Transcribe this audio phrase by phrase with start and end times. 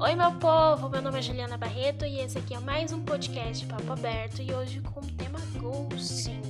[0.00, 0.88] Oi, meu povo!
[0.88, 4.54] Meu nome é Juliana Barreto e esse aqui é mais um podcast Papo Aberto e
[4.54, 6.40] hoje com o tema ghosting.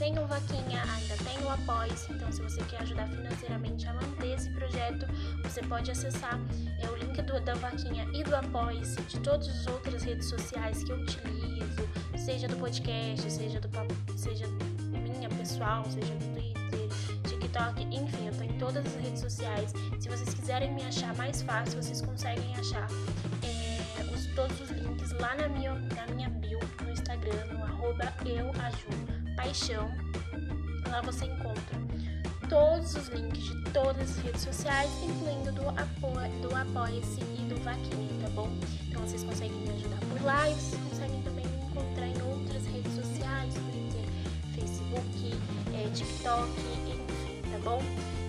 [0.00, 1.92] Ainda tenho vaquinha, ainda tenho apoio.
[2.08, 5.06] Então, se você quer ajudar financeiramente a manter esse projeto,
[5.42, 6.38] você pode acessar
[6.80, 10.82] é, o link do, da vaquinha e do apoio de todas as outras redes sociais
[10.84, 13.68] que eu utilizo, seja do podcast, seja do
[14.16, 14.46] seja
[14.88, 19.72] minha pessoal, seja do Twitter, TikTok, enfim, eu tô em todas as redes sociais.
[19.98, 22.88] Se vocês quiserem me achar mais fácil, vocês conseguem achar
[23.42, 28.12] é, os, todos os links lá na minha, na minha bio no Instagram, no arroba
[29.40, 29.90] paixão.
[30.90, 31.80] Lá você encontra
[32.48, 36.10] todos os links de todas as redes sociais, incluindo do, apo
[36.42, 38.50] do Apoia-se e do Vaquinha, tá bom?
[38.86, 42.66] Então vocês conseguem me ajudar por lá e vocês conseguem também me encontrar em outras
[42.66, 44.04] redes sociais, Twitter,
[44.54, 45.34] Facebook,
[45.74, 47.80] é, TikTok, enfim, tá bom?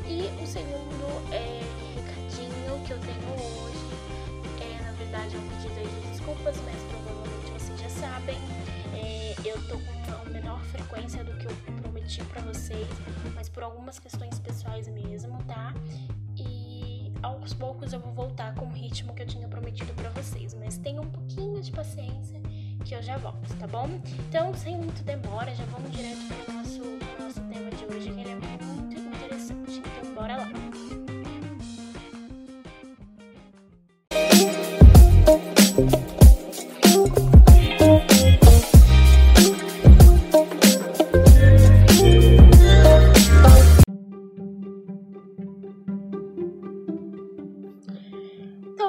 [0.08, 1.62] E o segundo é,
[1.96, 3.82] recadinho que eu tenho hoje
[4.62, 8.38] é, na verdade, é um pedido de desculpas, mas provavelmente vocês já sabem.
[8.94, 12.88] É, eu tô com menor frequência do que eu prometi para vocês,
[13.36, 15.74] mas por algumas questões pessoais mesmo, tá?
[16.38, 20.54] E aos poucos eu vou voltar com o ritmo que eu tinha prometido para vocês,
[20.54, 22.42] mas tenham um pouquinho de paciência
[22.84, 23.88] que eu já volto, tá bom?
[24.28, 27.01] Então, sem muito demora, já vamos direto nosso, pro nosso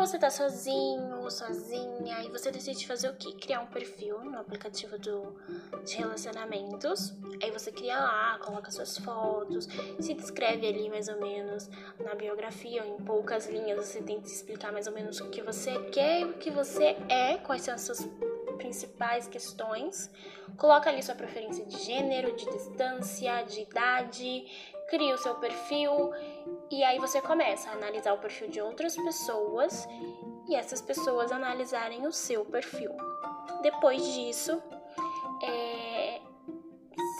[0.07, 3.33] você tá sozinho, sozinha, e você decide fazer o quê?
[3.41, 5.33] Criar um perfil no aplicativo do,
[5.85, 7.15] de relacionamentos.
[7.41, 9.69] Aí você cria lá, coloca suas fotos,
[10.01, 11.71] se descreve ali mais ou menos
[12.01, 15.79] na biografia, ou em poucas linhas você tenta explicar mais ou menos o que você
[15.91, 18.09] quer o que você é, quais são as suas
[18.59, 20.11] principais questões.
[20.57, 24.47] Coloca ali sua preferência de gênero, de distância, de idade,
[24.91, 26.13] cria o seu perfil
[26.73, 29.87] e aí você começa a analisar o perfil de outras pessoas
[30.49, 32.91] e essas pessoas analisarem o seu perfil.
[33.61, 34.63] Depois disso,
[35.43, 36.21] é,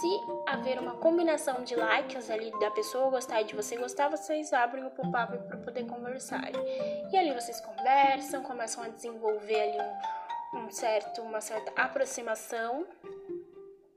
[0.01, 4.55] se haver uma combinação de likes ali da pessoa gostar e de você gostar, vocês
[4.55, 6.51] abrem o pop-up para poder conversar.
[7.13, 9.79] E ali vocês conversam, começam a desenvolver ali
[10.55, 12.87] um, um certo, uma certa aproximação.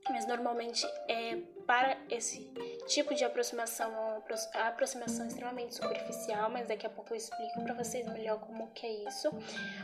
[0.09, 2.41] Mas normalmente é para esse
[2.87, 4.14] tipo de aproximação,
[4.53, 9.07] aproximação extremamente superficial, mas daqui a pouco eu explico para vocês melhor como que é
[9.07, 9.29] isso.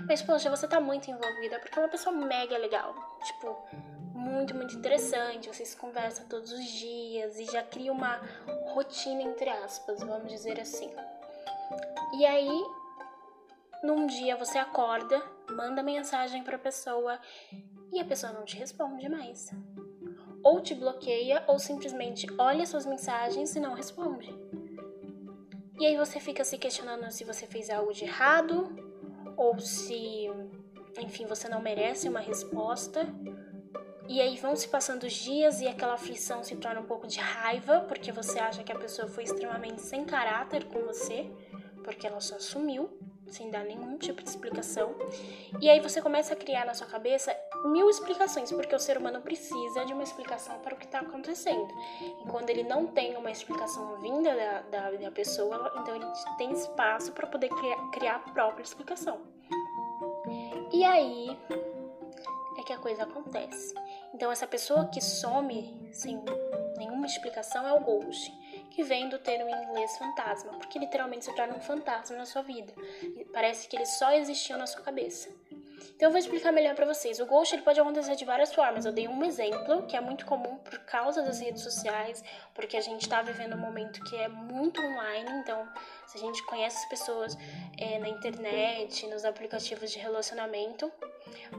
[0.08, 2.94] Mas poxa, você tá muito envolvida porque é uma pessoa mega legal,
[3.24, 3.68] tipo,
[4.14, 5.48] muito, muito interessante.
[5.48, 8.22] Vocês conversam todos os dias e já cria uma
[8.74, 10.94] rotina entre aspas, vamos dizer assim.
[12.18, 12.66] E aí,
[13.84, 17.20] num dia você acorda, manda mensagem para a pessoa
[17.92, 19.52] e a pessoa não te responde mais
[20.44, 24.34] ou te bloqueia ou simplesmente olha suas mensagens e não responde.
[25.80, 28.70] E aí você fica se questionando se você fez algo de errado
[29.36, 30.30] ou se,
[31.00, 33.08] enfim, você não merece uma resposta.
[34.08, 37.20] E aí vão se passando os dias e aquela aflição se torna um pouco de
[37.20, 41.32] raiva, porque você acha que a pessoa foi extremamente sem caráter com você,
[41.84, 42.90] porque ela só sumiu
[43.28, 44.94] sem dar nenhum tipo de explicação.
[45.62, 47.36] E aí você começa a criar na sua cabeça
[47.66, 51.74] mil explicações, porque o ser humano precisa de uma explicação para o que está acontecendo.
[52.02, 56.06] E quando ele não tem uma explicação vinda da, da, da pessoa, então ele
[56.38, 59.22] tem espaço para poder criar, criar a própria explicação.
[60.72, 61.38] E aí
[62.58, 63.74] é que a coisa acontece.
[64.14, 66.24] Então essa pessoa que some sem
[66.78, 68.32] nenhuma explicação é o ghost
[68.72, 72.42] que vem do termo em inglês fantasma, porque literalmente se torna um fantasma na sua
[72.42, 72.74] vida.
[73.34, 75.30] Parece que ele só existiu na sua cabeça.
[76.02, 77.20] Então eu vou explicar melhor para vocês.
[77.20, 78.86] O ghost ele pode acontecer de várias formas.
[78.86, 82.24] Eu dei um exemplo que é muito comum por causa das redes sociais,
[82.56, 85.30] porque a gente está vivendo um momento que é muito online.
[85.34, 85.64] Então,
[86.08, 87.38] se a gente conhece as pessoas
[87.78, 90.92] é, na internet, nos aplicativos de relacionamento,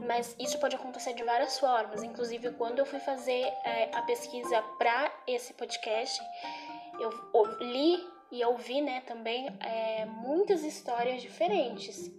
[0.05, 2.03] mas isso pode acontecer de várias formas.
[2.03, 6.21] Inclusive, quando eu fui fazer é, a pesquisa para esse podcast,
[6.99, 7.09] eu
[7.61, 12.11] li e ouvi né, também é, muitas histórias diferentes.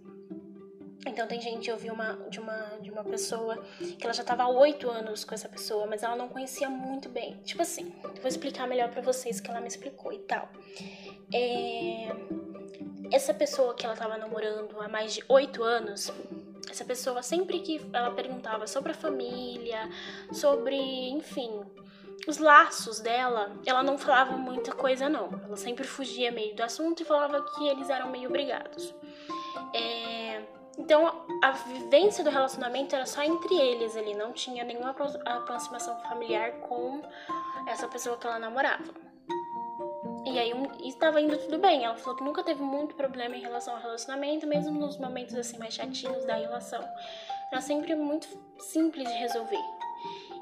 [1.05, 4.43] Então tem gente, eu vi uma, de, uma, de uma pessoa que ela já estava
[4.43, 7.37] há oito anos com essa pessoa, mas ela não conhecia muito bem.
[7.43, 10.49] Tipo assim, vou explicar melhor para vocês que ela me explicou e tal.
[11.33, 12.09] É,
[13.11, 16.11] essa pessoa que ela estava namorando há mais de oito anos,
[16.69, 19.89] essa pessoa sempre que ela perguntava sobre a família,
[20.31, 20.75] sobre,
[21.09, 21.63] enfim,
[22.27, 25.29] os laços dela, ela não falava muita coisa não.
[25.43, 28.93] Ela sempre fugia meio do assunto e falava que eles eram meio brigados.
[29.73, 30.41] É,
[30.77, 36.51] então a vivência do relacionamento era só entre eles ali, não tinha nenhuma aproximação familiar
[36.61, 37.01] com
[37.67, 38.93] essa pessoa que ela namorava.
[40.25, 40.51] E aí
[40.83, 41.85] estava indo tudo bem.
[41.85, 45.57] Ela falou que nunca teve muito problema em relação ao relacionamento, mesmo nos momentos assim
[45.57, 46.83] mais chatinhos da relação.
[47.51, 48.27] Era sempre muito
[48.59, 49.63] simples de resolver.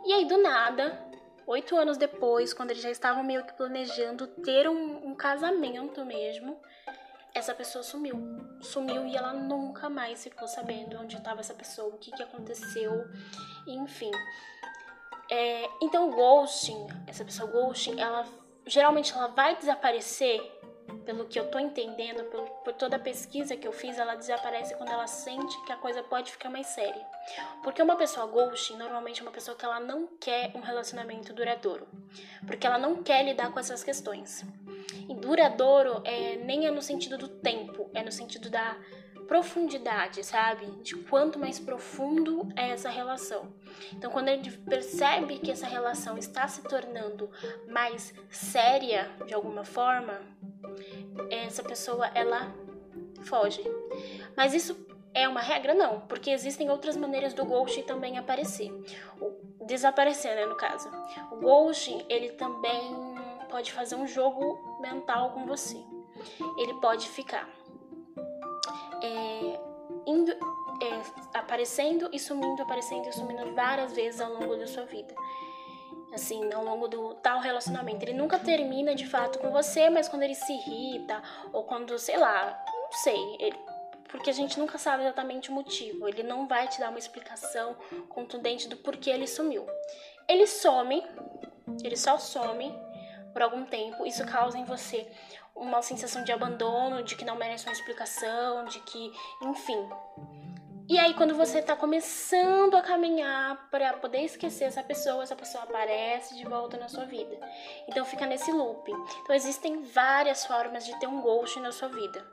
[0.06, 1.06] E aí do nada,
[1.45, 6.57] oito anos depois, quando eles já estavam meio que planejando ter um, um casamento mesmo,
[7.33, 8.18] essa pessoa sumiu.
[8.62, 13.07] Sumiu e ela nunca mais ficou sabendo onde estava essa pessoa, o que, que aconteceu,
[13.68, 14.12] enfim.
[15.30, 18.25] É, então o ghosting, essa pessoa ghosting, ela
[18.65, 20.41] geralmente ela vai desaparecer,
[21.06, 24.75] pelo que eu tô entendendo, por, por toda a pesquisa que eu fiz, ela desaparece
[24.75, 27.06] quando ela sente que a coisa pode ficar mais séria.
[27.63, 31.88] Porque uma pessoa ghosting normalmente é uma pessoa que ela não quer um relacionamento duradouro,
[32.45, 34.45] porque ela não quer lidar com essas questões.
[35.10, 38.78] E duradouro é, nem é no sentido do tempo, é no sentido da
[39.28, 40.66] profundidade, sabe?
[40.81, 43.54] De quanto mais profundo é essa relação.
[43.94, 47.30] Então, quando ele percebe que essa relação está se tornando
[47.68, 50.22] mais séria de alguma forma,
[51.30, 52.54] essa pessoa ela
[53.24, 53.63] foge.
[54.36, 55.74] Mas isso é uma regra?
[55.74, 58.72] Não, porque existem outras maneiras do ghosting também aparecer.
[59.66, 60.89] Desaparecer, né, no caso.
[61.31, 63.12] O ghosting, ele também
[63.53, 65.77] pode fazer um jogo mental com você.
[66.57, 67.47] Ele pode ficar
[69.00, 69.59] é,
[70.07, 75.13] indo, é, aparecendo e sumindo, aparecendo e sumindo várias vezes ao longo da sua vida.
[76.11, 78.03] Assim, ao longo do tal relacionamento.
[78.03, 81.21] Ele nunca termina de fato com você, mas quando ele se irrita,
[81.51, 83.59] ou quando, sei lá, não sei, ele,
[84.09, 86.07] porque a gente nunca sabe exatamente o motivo.
[86.07, 87.75] Ele não vai te dar uma explicação
[88.09, 89.63] contundente do porquê ele sumiu.
[90.27, 91.05] Ele some,
[91.83, 92.73] ele só some
[93.33, 95.12] por algum tempo, isso causa em você
[95.56, 99.89] uma sensação de abandono, de que não merece uma explicação, de que, enfim.
[100.89, 105.63] E aí, quando você tá começando a caminhar para poder esquecer essa pessoa, essa pessoa
[105.63, 107.39] aparece de volta na sua vida.
[107.88, 108.91] Então, fica nesse loop.
[109.21, 112.25] Então, existem várias formas de ter um ghost na sua vida.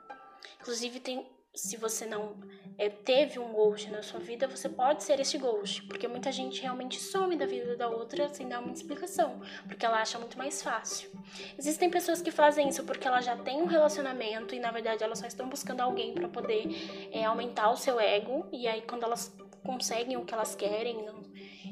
[0.59, 2.35] Inclusive, tem se você não
[2.77, 6.61] é, teve um ghost na sua vida, você pode ser esse ghost, porque muita gente
[6.61, 10.61] realmente some da vida da outra sem dar uma explicação, porque ela acha muito mais
[10.63, 11.11] fácil.
[11.57, 15.19] Existem pessoas que fazem isso porque ela já tem um relacionamento e na verdade elas
[15.19, 16.63] só estão buscando alguém para poder
[17.11, 21.05] é, aumentar o seu ego, e aí quando elas conseguem o que elas querem,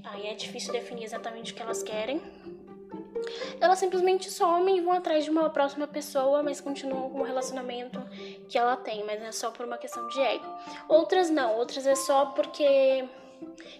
[0.03, 2.21] aí é difícil definir exatamente o que elas querem
[3.59, 8.01] elas simplesmente somem e vão atrás de uma próxima pessoa, mas continuam com o relacionamento
[8.47, 10.45] que ela tem, mas é só por uma questão de ego.
[10.87, 13.07] Outras não, outras é só porque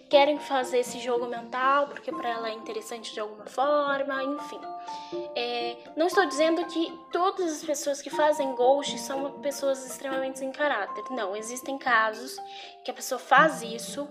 [0.08, 4.60] querem fazer esse jogo mental, porque para ela é interessante de alguma forma, enfim.
[5.36, 10.50] É, não estou dizendo que todas as pessoas que fazem ghost são pessoas extremamente sem
[10.50, 11.04] caráter.
[11.10, 12.36] Não, existem casos
[12.84, 14.08] que a pessoa faz isso.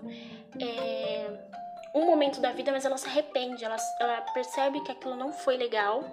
[0.59, 1.29] É,
[1.93, 5.57] um momento da vida, mas ela se arrepende, ela, ela percebe que aquilo não foi
[5.57, 6.03] legal.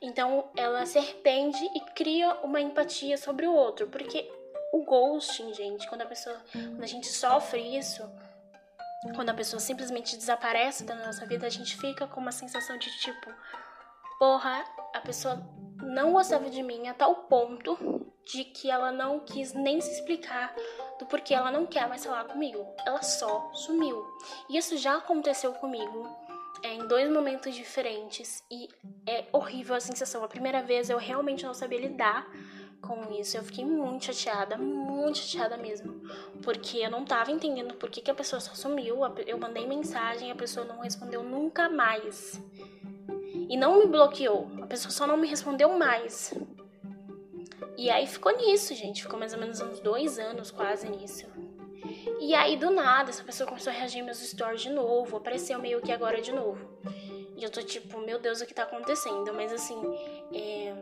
[0.00, 4.30] Então ela se arrepende e cria uma empatia sobre o outro, porque
[4.72, 8.02] o ghosting, gente, quando a pessoa, quando a gente sofre isso,
[9.14, 12.90] quando a pessoa simplesmente desaparece da nossa vida, a gente fica com uma sensação de
[12.98, 13.32] tipo,
[14.18, 14.64] porra,
[14.94, 15.42] a pessoa
[15.82, 20.54] não gostava de mim a tal ponto de que ela não quis nem se explicar
[20.98, 22.66] do porquê ela não quer mais falar comigo.
[22.84, 24.04] Ela só sumiu.
[24.48, 26.08] E isso já aconteceu comigo
[26.62, 28.68] é, em dois momentos diferentes e
[29.06, 30.24] é horrível a sensação.
[30.24, 32.28] A primeira vez eu realmente não sabia lidar
[32.80, 33.36] com isso.
[33.36, 35.92] Eu fiquei muito chateada, muito chateada mesmo.
[36.42, 38.98] Porque eu não tava entendendo por que, que a pessoa só sumiu.
[39.26, 42.40] Eu mandei mensagem, a pessoa não respondeu nunca mais.
[43.48, 46.34] E não me bloqueou, a pessoa só não me respondeu mais.
[47.76, 49.02] E aí ficou nisso, gente.
[49.02, 51.26] Ficou mais ou menos uns dois anos quase nisso.
[52.18, 55.18] E aí, do nada, essa pessoa começou a reagir meus stories de novo.
[55.18, 56.66] Apareceu meio que agora de novo.
[57.36, 59.32] E eu tô tipo, meu Deus, o que tá acontecendo?
[59.34, 59.76] Mas assim,
[60.32, 60.74] é...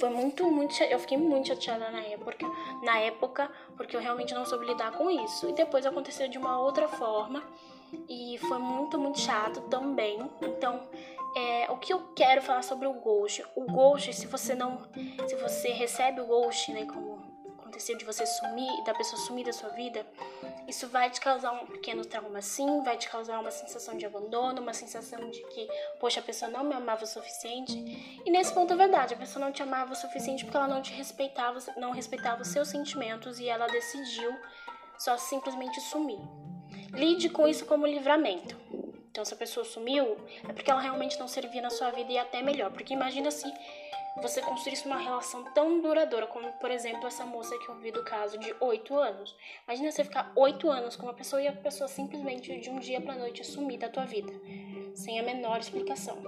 [0.00, 0.82] Foi muito, muito.
[0.82, 2.46] Eu fiquei muito chateada na época,
[2.82, 5.48] na época, porque eu realmente não soube lidar com isso.
[5.48, 7.42] E depois aconteceu de uma outra forma.
[8.08, 10.18] E foi muito, muito chato também.
[10.42, 10.82] Então,
[11.36, 13.44] é, o que eu quero falar sobre o ghost?
[13.54, 14.88] O ghost, se você não,
[15.28, 17.22] se você recebe o ghost, né, como
[17.58, 20.06] aconteceu de você sumir, da pessoa sumir da sua vida,
[20.66, 24.62] isso vai te causar um pequeno trauma sim, vai te causar uma sensação de abandono,
[24.62, 25.68] uma sensação de que,
[26.00, 27.76] poxa, a pessoa não me amava o suficiente.
[28.24, 30.80] E nesse ponto é verdade, a pessoa não te amava o suficiente porque ela não
[30.80, 34.34] te respeitava, não respeitava os seus sentimentos e ela decidiu
[34.98, 36.20] só simplesmente sumir.
[36.94, 38.56] Lide com isso como livramento.
[39.16, 42.18] Então, se a pessoa sumiu, é porque ela realmente não servia na sua vida e
[42.18, 42.70] até melhor.
[42.70, 43.50] Porque imagina se
[44.20, 48.04] você construísse uma relação tão duradoura, como por exemplo essa moça que eu vi do
[48.04, 49.34] caso de 8 anos.
[49.66, 53.00] Imagina você ficar 8 anos com uma pessoa e a pessoa simplesmente de um dia
[53.00, 54.34] pra noite sumir da tua vida,
[54.94, 56.18] sem a menor explicação.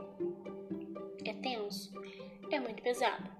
[1.26, 1.92] É tenso,
[2.50, 3.30] é muito pesado.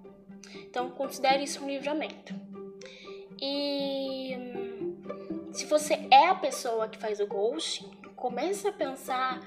[0.57, 2.35] Então considere isso um livramento.
[3.41, 9.41] E hum, se você é a pessoa que faz o ghosting, comece a pensar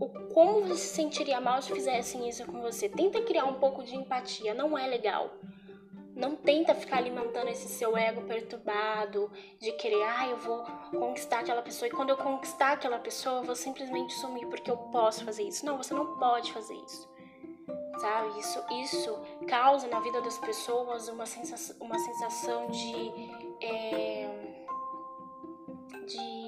[0.00, 2.88] o como você se sentiria mal se fizessem isso com você.
[2.88, 5.30] Tenta criar um pouco de empatia, não é legal.
[6.14, 11.62] Não tenta ficar alimentando esse seu ego perturbado de querer, ah, eu vou conquistar aquela
[11.62, 15.44] pessoa e quando eu conquistar aquela pessoa, eu vou simplesmente sumir porque eu posso fazer
[15.44, 15.64] isso.
[15.64, 17.10] Não, você não pode fazer isso.
[17.98, 18.38] Sabe?
[18.40, 23.12] Isso, isso causa na vida das pessoas uma sensação, uma sensação de.
[23.64, 24.52] É,
[26.06, 26.41] de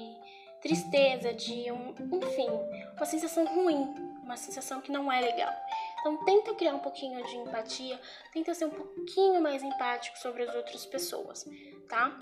[0.65, 1.93] tristeza, de um,
[2.23, 2.49] enfim,
[2.97, 3.83] uma sensação ruim,
[4.23, 5.53] uma sensação que não é legal.
[5.99, 8.01] Então tenta criar um pouquinho de empatia,
[8.33, 11.45] tenta ser um pouquinho mais empático sobre as outras pessoas,
[11.87, 12.17] tá?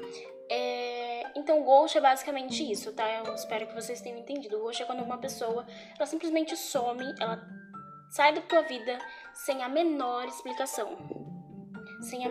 [0.49, 3.09] É, então ghost é basicamente isso, tá?
[3.25, 4.59] Eu espero que vocês tenham entendido.
[4.59, 7.41] Ghost é quando uma pessoa, ela simplesmente some, ela
[8.09, 8.99] sai da tua vida
[9.33, 11.22] sem a menor explicação
[12.03, 12.29] sem a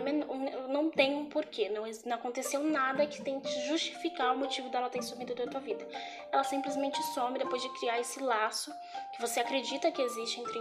[0.69, 5.01] não tem um porquê, não, não aconteceu nada que tente justificar o motivo dela ter
[5.01, 5.87] sumido da tua vida.
[6.31, 8.71] Ela simplesmente some depois de criar esse laço
[9.13, 10.59] que você acredita que existe entre,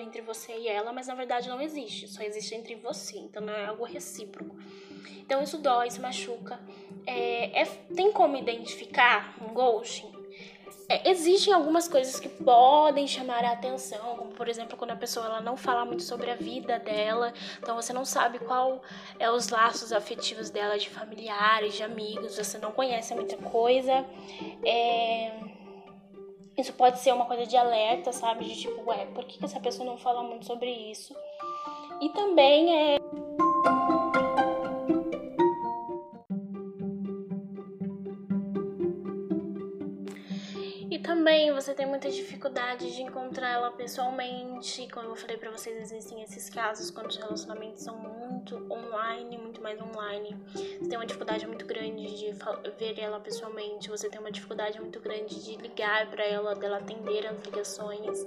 [0.00, 3.52] entre você e ela, mas na verdade não existe, só existe entre você, então não
[3.52, 4.56] é algo recíproco.
[5.18, 6.58] Então isso dói, isso machuca.
[7.06, 10.13] É, é, tem como identificar um ghosting?
[10.88, 15.24] É, existem algumas coisas que podem chamar a atenção, como por exemplo quando a pessoa
[15.26, 18.82] ela não fala muito sobre a vida dela, então você não sabe qual
[19.18, 24.04] é os laços afetivos dela de familiares, de amigos, você não conhece muita coisa.
[24.64, 25.32] É...
[26.56, 28.44] Isso pode ser uma coisa de alerta, sabe?
[28.44, 31.16] De tipo, ué, por que essa pessoa não fala muito sobre isso?
[32.00, 32.96] E também é
[41.04, 44.88] também você tem muita dificuldade de encontrar ela pessoalmente.
[44.90, 49.60] Como eu falei para vocês, existem esses casos quando os relacionamentos são muito online, muito
[49.60, 50.34] mais online.
[50.54, 52.32] Você tem uma dificuldade muito grande de
[52.78, 53.90] ver ela pessoalmente.
[53.90, 58.26] Você tem uma dificuldade muito grande de ligar para ela, dela atender as ligações.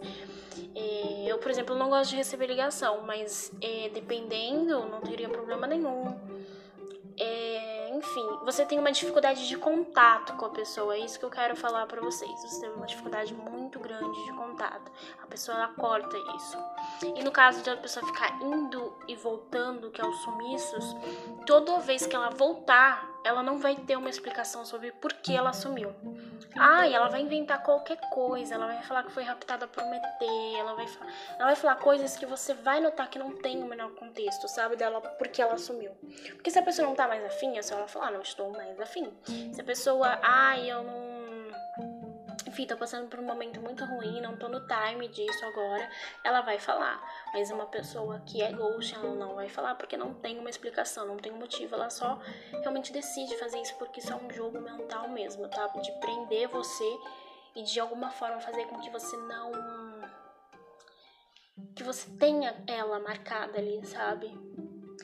[0.76, 5.66] É, eu, por exemplo, não gosto de receber ligação, mas é, dependendo, não teria problema
[5.66, 6.16] nenhum.
[7.20, 7.77] É,
[8.18, 11.56] enfim, você tem uma dificuldade de contato com a pessoa, é isso que eu quero
[11.56, 12.32] falar para vocês.
[12.42, 14.92] Você tem uma dificuldade muito grande de contato.
[15.22, 16.58] A pessoa ela corta isso.
[17.16, 20.96] E no caso de a pessoa ficar indo e voltando, que é os sumiços,
[21.46, 25.54] toda vez que ela voltar, ela não vai ter uma explicação sobre por que ela
[25.54, 25.94] sumiu.
[26.58, 29.94] Ah, e ela vai inventar qualquer coisa, ela vai falar que foi raptada por um
[29.94, 30.04] ET,
[30.58, 33.66] ela vai, falar, ela vai falar coisas que você vai notar que não tem o
[33.68, 35.92] menor contexto, sabe, dela, porque ela sumiu.
[36.34, 38.80] Porque se a pessoa não tá mais afim, é só ela falar, não estou mais
[38.80, 39.12] afim.
[39.54, 41.17] Se a pessoa, ah, eu não
[42.58, 45.88] enfim, tô passando por um momento muito ruim, não tô no time disso agora,
[46.24, 47.00] ela vai falar.
[47.32, 51.06] Mas uma pessoa que é ghost, ela não vai falar porque não tem uma explicação,
[51.06, 52.20] não tem um motivo, ela só
[52.52, 55.68] realmente decide fazer isso porque isso é um jogo mental mesmo, tá?
[55.68, 57.00] De prender você
[57.56, 59.52] e de alguma forma fazer com que você não
[61.76, 64.36] que você tenha ela marcada ali, sabe?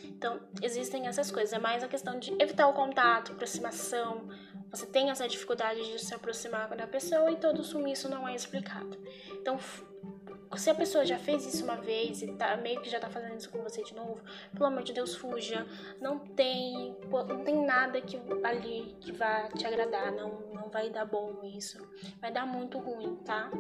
[0.01, 1.53] Então, existem essas coisas.
[1.53, 4.27] É mais a questão de evitar o contato, aproximação,
[4.73, 8.97] você tem essa dificuldade de se aproximar da pessoa e todo sumiço não é explicado.
[9.31, 9.59] Então,
[10.57, 13.37] se a pessoa já fez isso uma vez e tá meio que já tá fazendo
[13.37, 14.19] isso com você de novo,
[14.51, 15.67] pelo amor de Deus, fuja.
[16.01, 21.05] Não tem, não tem nada que ali que vá te agradar, não, não vai dar
[21.05, 21.77] bom isso.
[22.19, 23.51] Vai dar muito ruim, tá?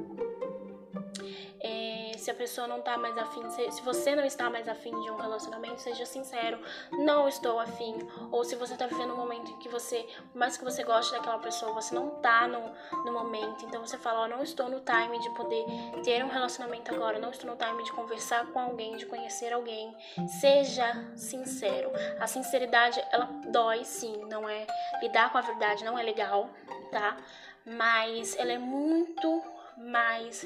[2.23, 5.11] Se a pessoa não tá mais afim, se, se você não está mais afim de
[5.11, 6.57] um relacionamento, seja sincero,
[6.93, 7.97] não estou afim.
[8.31, 11.11] Ou se você tá vivendo um momento em que você, por mais que você goste
[11.11, 12.71] daquela pessoa, você não tá no,
[13.03, 15.65] no momento, então você fala, ó, oh, não estou no time de poder
[16.01, 19.93] ter um relacionamento agora, não estou no time de conversar com alguém, de conhecer alguém.
[20.39, 21.91] Seja sincero.
[22.21, 24.65] A sinceridade, ela dói sim, não é?
[25.01, 26.49] Lidar com a verdade não é legal,
[26.89, 27.17] tá?
[27.65, 29.43] Mas ela é muito
[29.77, 30.45] mais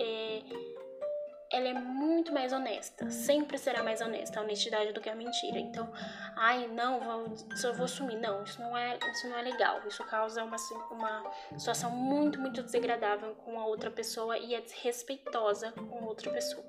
[0.00, 0.42] é,
[1.50, 5.58] ela é muito mais honesta, sempre será mais honesta, a honestidade do que a mentira.
[5.58, 5.90] Então,
[6.36, 8.18] ai, não, vou, só vou sumir.
[8.18, 9.80] Não, isso não é, isso não é legal.
[9.86, 10.56] Isso causa uma,
[10.90, 16.64] uma situação muito, muito desagradável com a outra pessoa e é desrespeitosa com outra pessoa.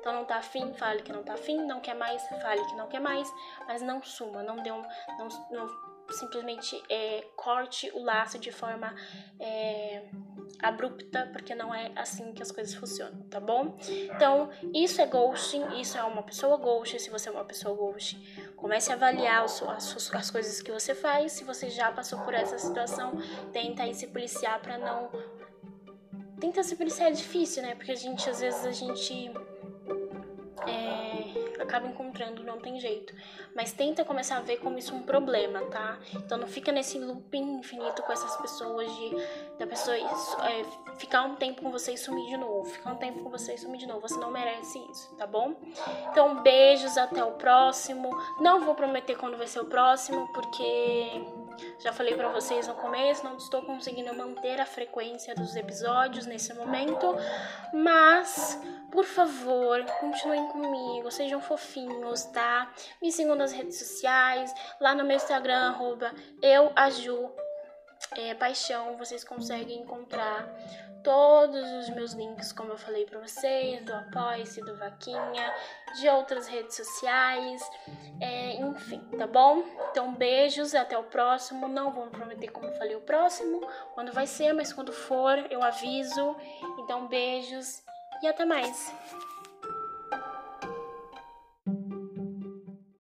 [0.00, 2.88] Então, não tá afim, fale que não tá afim, não quer mais, fale que não
[2.88, 3.32] quer mais,
[3.66, 4.82] mas não suma, não dê um,
[5.18, 8.94] não, não simplesmente é, corte o laço de forma
[9.38, 10.08] é,
[10.62, 13.76] abrupta, porque não é assim que as coisas funcionam, tá bom?
[13.88, 16.98] Então, isso é ghosting, isso é uma pessoa ghost.
[17.00, 18.16] Se você é uma pessoa ghost,
[18.56, 21.32] comece a avaliar as, as, as coisas que você faz.
[21.32, 23.12] Se você já passou por essa situação,
[23.52, 25.10] tenta aí se policiar para não.
[26.40, 27.74] Tenta se policiar, é difícil, né?
[27.74, 29.30] Porque a gente, às vezes, a gente.
[30.66, 31.37] É
[31.68, 33.14] acaba encontrando, não tem jeito.
[33.54, 35.98] Mas tenta começar a ver como isso é um problema, tá?
[36.14, 39.16] Então não fica nesse looping infinito com essas pessoas de
[39.58, 40.64] da pessoa é,
[40.98, 43.58] ficar um tempo com você e sumir de novo, ficar um tempo com você e
[43.58, 44.00] sumir de novo.
[44.00, 45.54] Você não merece isso, tá bom?
[46.10, 48.10] Então beijos, até o próximo.
[48.40, 51.22] Não vou prometer quando vai ser o próximo, porque
[51.78, 56.52] já falei para vocês no começo, não estou conseguindo manter a frequência dos episódios nesse
[56.54, 57.14] momento,
[57.72, 58.60] mas
[58.90, 62.70] por favor, continuem comigo, sejam fofinhos, tá?
[63.02, 66.12] Me sigam nas redes sociais, lá no meu Instagram, arroba
[66.42, 67.30] euaju,
[68.16, 70.48] é, paixão, vocês conseguem encontrar
[71.02, 75.54] todos os meus links, como eu falei para vocês, do Apoia-se, do Vaquinha,
[75.98, 77.62] de outras redes sociais,
[78.20, 79.64] é, enfim, tá bom?
[79.90, 81.68] Então, beijos, até o próximo.
[81.68, 83.60] Não vou prometer como eu falei o próximo,
[83.94, 86.36] quando vai ser, mas quando for, eu aviso.
[86.78, 87.82] Então, beijos
[88.22, 88.92] e até mais!